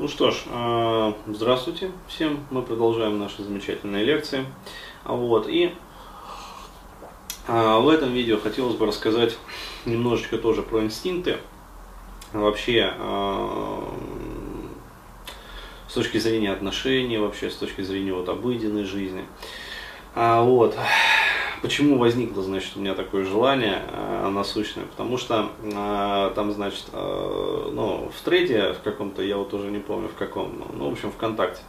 [0.00, 2.46] Ну что ж, э, здравствуйте всем.
[2.50, 4.46] Мы продолжаем наши замечательные лекции.
[5.04, 5.74] Вот, и
[7.46, 9.36] э, в этом видео хотелось бы рассказать
[9.84, 11.36] немножечко тоже про инстинкты.
[12.32, 13.80] Вообще, э,
[15.86, 19.26] с точки зрения отношений, вообще с точки зрения вот обыденной жизни.
[20.14, 20.78] А, вот.
[21.62, 24.84] Почему возникло, значит, у меня такое желание э, насущное?
[24.84, 29.78] Потому что э, там, значит, э, ну, в трейде в каком-то, я вот уже не
[29.78, 31.60] помню в каком, ну, в общем, ВКонтакте,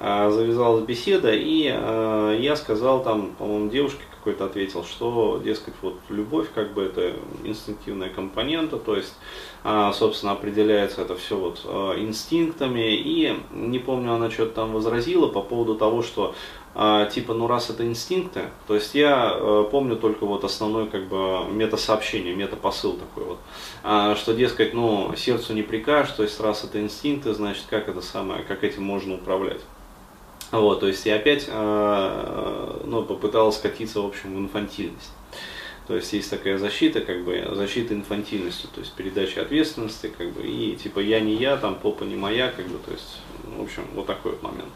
[0.00, 6.00] э, завязалась беседа, и э, я сказал там, по-моему, девушке какой-то ответил, что, дескать, вот
[6.08, 7.12] любовь, как бы это
[7.44, 9.14] инстинктивная компонента, то есть,
[9.62, 15.28] э, собственно, определяется это все вот э, инстинктами, и не помню, она что-то там возразила
[15.28, 16.34] по поводу того, что
[16.74, 21.44] а, типа, ну раз это инстинкты, то есть я помню только вот основной как бы
[21.50, 23.38] метасообщение, метапосыл такой вот,
[23.82, 28.02] а, что, дескать, ну сердцу не прикажешь, то есть раз это инстинкты, значит, как это
[28.02, 29.60] самое, как этим можно управлять.
[30.52, 35.10] Вот, то есть я опять, э, ну, попыталась скатиться, в общем, в инфантильность.
[35.86, 40.42] То есть есть такая защита, как бы защита инфантильностью, то есть передача ответственности, как бы,
[40.42, 43.84] и типа я не я, там попа не моя, как бы, то есть, в общем,
[43.94, 44.68] вот такой вот момент.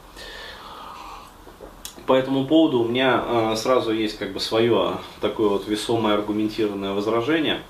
[2.06, 6.92] По этому поводу у меня э, сразу есть как бы свое такое вот весомое аргументированное
[6.92, 7.62] возражение.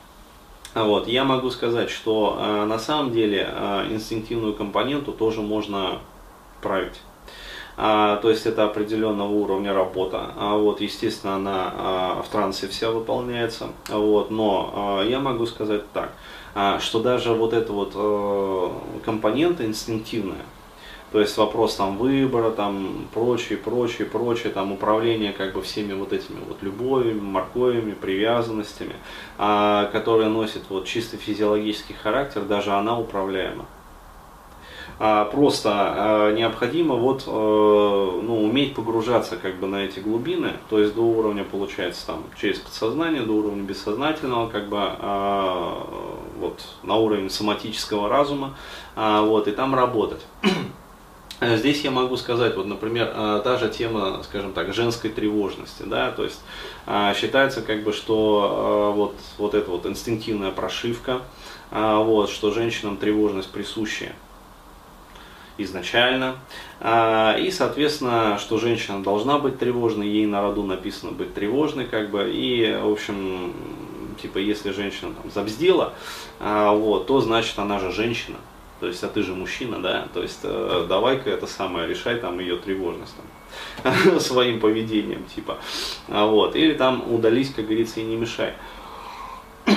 [0.74, 5.98] Вот, я могу сказать, что э, на самом деле э, инстинктивную компоненту тоже можно
[6.62, 7.00] править.
[7.82, 10.32] А, то есть это определенного уровня работа.
[10.36, 13.68] А, вот, естественно, она а, в трансе вся выполняется.
[13.88, 16.12] Вот, но а, я могу сказать так,
[16.80, 20.44] что даже вот эта вот а, компонента инстинктивная,
[21.10, 26.12] то есть вопрос там выбора, там прочее, прочее, прочее, там управление как бы всеми вот
[26.12, 28.94] этими вот любовями, морковями, привязанностями,
[29.38, 33.64] а, которые носят вот чисто физиологический характер, даже она управляема.
[35.02, 40.78] А, просто а, необходимо вот э, ну, уметь погружаться как бы на эти глубины, то
[40.78, 45.86] есть до уровня получается там через подсознание, до уровня бессознательного, как бы а,
[46.38, 48.58] вот на уровень соматического разума,
[48.94, 50.20] вот и там работать.
[51.40, 53.06] Здесь я могу сказать, вот, например,
[53.42, 56.40] та же тема, скажем так, женской тревожности, да, то есть
[57.16, 61.22] считается как бы, что вот, вот эта вот инстинктивная прошивка,
[61.70, 64.14] вот, что женщинам тревожность присущая
[65.58, 66.36] изначально.
[66.80, 72.30] И, соответственно, что женщина должна быть тревожной, ей на роду написано быть тревожной, как бы,
[72.32, 73.52] и, в общем,
[74.22, 75.92] типа, если женщина там забздела,
[76.38, 78.38] вот, то значит она же женщина,
[78.80, 82.40] то есть, а ты же мужчина, да, то есть, э, давай-ка это самое, решай там
[82.40, 83.14] ее тревожность
[83.84, 85.58] там, своим поведением, типа,
[86.08, 88.54] а вот, или там удались, как говорится, и не мешай.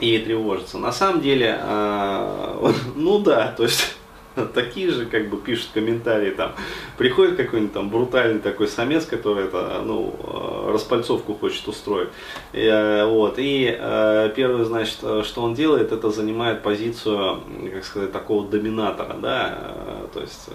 [0.00, 0.78] И тревожиться.
[0.78, 3.96] На самом деле, э, ну да, то есть
[4.54, 6.54] такие же, как бы, пишут комментарии, там,
[6.96, 12.08] приходит какой-нибудь там брутальный такой самец, который это, ну, э, распальцовку хочет устроить,
[12.52, 17.40] и, э, вот, и э, первое, значит, что он делает, это занимает позицию,
[17.72, 19.72] как сказать, такого доминатора, да,
[20.12, 20.48] то есть,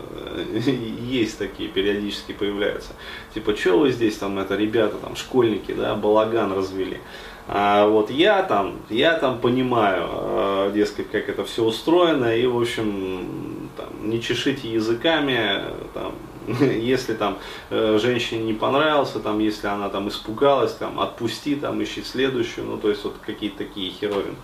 [1.10, 2.94] есть такие, периодически появляются,
[3.34, 7.00] типа, что вы здесь, там, это, ребята, там, школьники, да, балаган развели,
[7.48, 13.70] а вот я там, я там понимаю, дескать, как это все устроено, и, в общем,
[13.78, 15.64] там, не чешите языками,
[15.94, 16.14] там,
[16.60, 17.38] если там
[17.70, 22.78] э, женщине не понравился, там, если она там испугалась, там, отпусти, там, ищи следующую, ну,
[22.78, 24.36] то есть вот какие-то такие херовин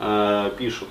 [0.00, 0.88] э, пишут.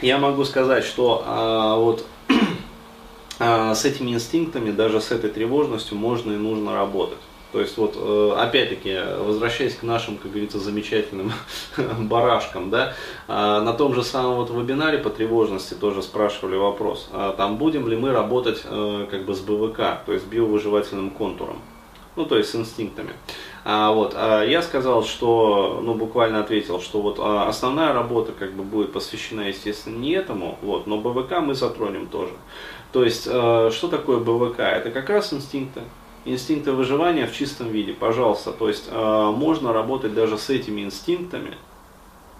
[0.00, 2.06] Я могу сказать, что э, вот
[3.38, 7.18] э, с этими инстинктами, даже с этой тревожностью можно и нужно работать.
[7.52, 11.32] То есть вот, э, опять-таки, возвращаясь к нашим, как говорится, замечательным
[11.98, 12.92] барашкам, да,
[13.26, 17.88] а, на том же самом вот вебинаре по тревожности тоже спрашивали вопрос, а там будем
[17.88, 21.62] ли мы работать э, как бы с БВК, то есть биовыживательным контуром,
[22.16, 23.12] ну то есть с инстинктами.
[23.64, 28.52] А, вот, а я сказал, что, ну буквально ответил, что вот а, основная работа как
[28.52, 32.32] бы будет посвящена, естественно, не этому, вот, но БВК мы затронем тоже.
[32.92, 34.60] То есть, э, что такое БВК?
[34.60, 35.80] Это как раз инстинкты
[36.32, 38.52] инстинкты выживания в чистом виде, пожалуйста.
[38.52, 41.54] То есть э, можно работать даже с этими инстинктами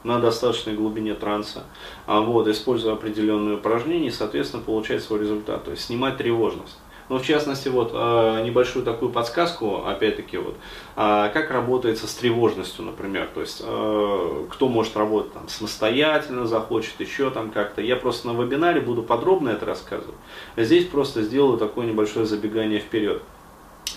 [0.05, 1.65] на достаточной глубине транса,
[2.07, 6.79] а вот, используя определенные упражнения, и, соответственно, получать свой результат, то есть снимать тревожность.
[7.09, 10.55] Но в частности, вот э, небольшую такую подсказку, опять-таки, вот,
[10.97, 17.01] э, как работается с тревожностью, например, то есть э, кто может работать там самостоятельно, захочет
[17.01, 17.81] еще там как-то.
[17.81, 20.17] Я просто на вебинаре буду подробно это рассказывать.
[20.57, 23.23] Здесь просто сделаю такое небольшое забегание вперед.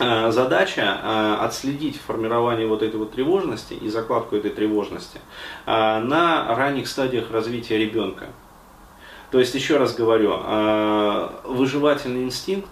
[0.02, 5.20] Э, задача э, отследить формирование вот этой вот тревожности и закладку этой тревожности
[5.68, 8.30] э, на ранних стадиях развития ребенка.
[9.30, 10.38] То есть, еще раз говорю,
[11.46, 12.68] выживательный инстинкт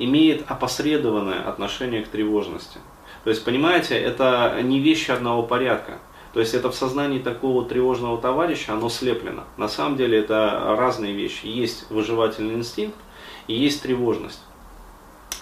[0.00, 2.78] имеет опосредованное отношение к тревожности.
[3.22, 5.98] То есть, понимаете, это не вещи одного порядка.
[6.32, 9.44] То есть это в сознании такого тревожного товарища, оно слеплено.
[9.56, 11.46] На самом деле это разные вещи.
[11.46, 12.98] Есть выживательный инстинкт
[13.46, 14.40] и есть тревожность.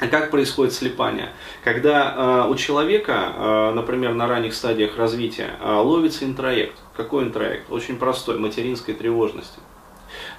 [0.03, 1.29] А как происходит слепание?
[1.63, 6.75] Когда э, у человека, э, например, на ранних стадиях развития, э, ловится интроект.
[6.97, 7.71] Какой интроект?
[7.71, 9.61] Очень простой, материнской тревожности.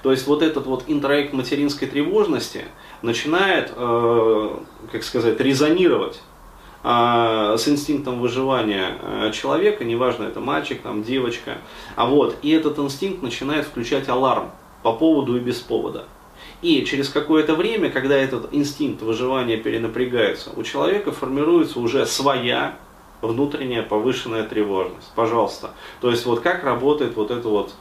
[0.02, 2.66] То есть вот этот вот интроект материнской тревожности
[3.00, 4.56] начинает, э,
[4.92, 6.20] как сказать, резонировать
[6.82, 11.56] э, с инстинктом выживания э, человека, неважно, это мальчик, там, девочка.
[11.96, 14.50] А вот, и этот инстинкт начинает включать аларм
[14.82, 16.04] по поводу и без повода.
[16.64, 22.78] И через какое-то время, когда этот инстинкт выживания перенапрягается, у человека формируется уже своя
[23.20, 25.12] внутренняя повышенная тревожность.
[25.14, 25.72] Пожалуйста.
[26.00, 27.74] То есть вот как работает вот это вот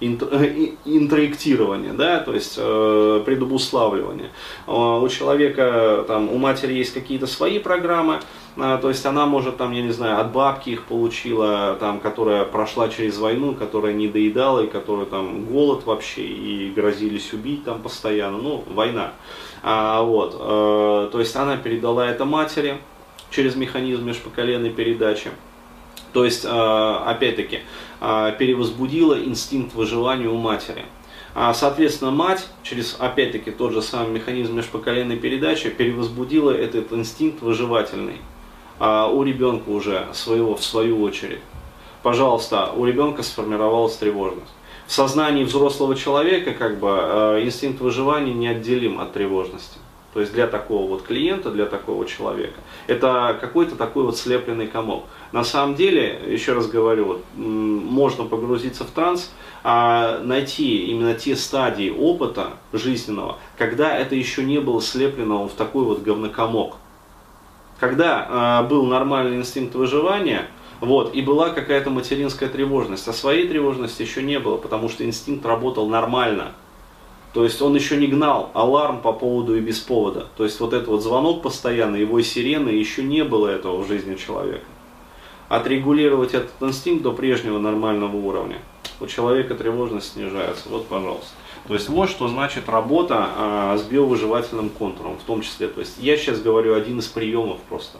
[0.00, 4.30] интроектирование, да, то есть э, предобуславливание.
[4.66, 8.20] Э, у человека, там, у матери есть какие-то свои программы,
[8.56, 12.44] э, то есть она может, там, я не знаю, от бабки их получила, там, которая
[12.44, 17.82] прошла через войну, которая не доедала, и которая там голод вообще, и грозились убить там
[17.82, 19.12] постоянно, ну, война.
[19.62, 22.78] А, вот, э, то есть она передала это матери
[23.30, 25.30] через механизм межпоколенной передачи.
[26.14, 27.60] То есть, э, опять-таки,
[28.00, 30.86] э, перевозбудила инстинкт выживания у матери.
[31.34, 38.20] А, соответственно, мать, через, опять-таки, тот же самый механизм межпоколенной передачи, перевозбудила этот инстинкт выживательный
[38.78, 41.40] а у ребенка уже своего, в свою очередь.
[42.02, 44.50] Пожалуйста, у ребенка сформировалась тревожность.
[44.86, 49.78] В сознании взрослого человека как бы э, инстинкт выживания неотделим от тревожности.
[50.14, 52.54] То есть для такого вот клиента, для такого человека,
[52.86, 55.04] это какой-то такой вот слепленный комок.
[55.32, 59.32] На самом деле, еще раз говорю, вот, можно погрузиться в транс,
[59.64, 65.84] а найти именно те стадии опыта жизненного, когда это еще не было слеплено в такой
[65.84, 66.76] вот говнокомок.
[67.80, 70.46] Когда э, был нормальный инстинкт выживания,
[70.80, 75.44] вот, и была какая-то материнская тревожность, а своей тревожности еще не было, потому что инстинкт
[75.44, 76.52] работал нормально.
[77.34, 80.28] То есть он еще не гнал аларм по поводу и без повода.
[80.36, 84.14] То есть вот этот вот звонок постоянно, его сирены, еще не было этого в жизни
[84.14, 84.64] человека.
[85.48, 88.58] Отрегулировать этот инстинкт до прежнего нормального уровня.
[89.00, 90.68] У человека тревожность снижается.
[90.68, 91.32] Вот, пожалуйста.
[91.66, 95.66] То есть вот что значит работа а, с биовыживательным контуром, в том числе.
[95.66, 97.98] То есть я сейчас говорю один из приемов просто.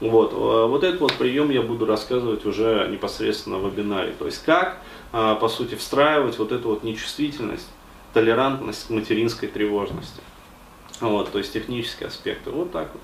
[0.00, 4.14] Вот, а, вот этот вот прием я буду рассказывать уже непосредственно в вебинаре.
[4.18, 4.78] То есть как,
[5.12, 7.68] а, по сути, встраивать вот эту вот нечувствительность
[8.16, 10.22] толерантность к материнской тревожности.
[11.02, 12.50] Вот, то есть технические аспекты.
[12.50, 13.02] Вот так вот.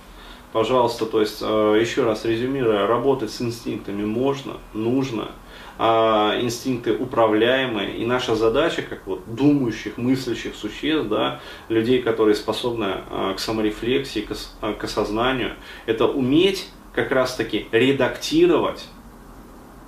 [0.54, 5.32] Пожалуйста, то есть э, еще раз резюмируя, работать с инстинктами можно, нужно,
[5.78, 13.02] а инстинкты управляемые, и наша задача, как вот думающих, мыслящих существ, да, людей, которые способны
[13.10, 14.26] э, к саморефлексии,
[14.62, 18.86] э, к осознанию, это уметь как раз таки редактировать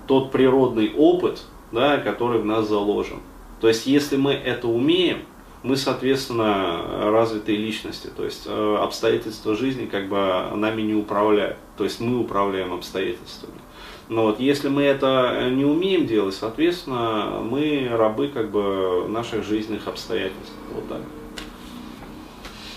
[0.05, 1.41] тот природный опыт,
[1.71, 3.21] да, который в нас заложен.
[3.65, 5.23] То есть, если мы это умеем,
[5.63, 8.11] мы, соответственно, развитые личности.
[8.15, 11.57] То есть, э, обстоятельства жизни как бы нами не управляют.
[11.75, 13.57] То есть, мы управляем обстоятельствами.
[14.07, 19.87] Но вот если мы это не умеем делать, соответственно, мы рабы как бы наших жизненных
[19.87, 20.53] обстоятельств.
[20.71, 21.01] Вот так.